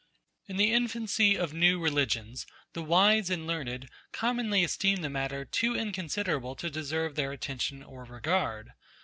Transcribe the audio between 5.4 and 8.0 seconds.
too inconsiderable to deserve their attention